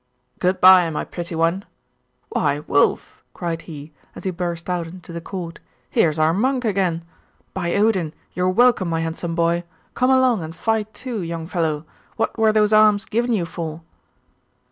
'Good 0.39 0.59
bye, 0.59 0.89
my 0.89 1.03
pretty 1.05 1.35
one. 1.35 1.63
Why, 2.29 2.61
Wulf,' 2.61 3.23
cried 3.35 3.61
he, 3.61 3.93
as 4.15 4.23
he 4.23 4.31
burst 4.31 4.67
out 4.67 4.87
into 4.87 5.13
the 5.13 5.21
court, 5.21 5.59
'here's 5.91 6.17
our 6.17 6.33
monk 6.33 6.65
again! 6.65 7.03
By 7.53 7.75
Odin, 7.75 8.15
you're 8.33 8.49
welcome, 8.49 8.87
my 8.89 9.01
handsome 9.01 9.35
boy! 9.35 9.63
come 9.93 10.09
along 10.09 10.41
and 10.43 10.55
fight 10.55 10.91
too, 10.95 11.21
young 11.21 11.45
fellow; 11.45 11.85
what 12.15 12.35
were 12.35 12.51
those 12.51 12.73
arms 12.73 13.05
given 13.05 13.31
you 13.31 13.45
for? 13.45 13.81